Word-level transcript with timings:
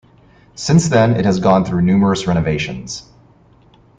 Since 0.55 0.89
then 0.89 1.15
it 1.15 1.25
has 1.25 1.39
gone 1.39 1.63
through 1.63 1.83
numerous 1.83 2.25
renovations. 2.25 3.03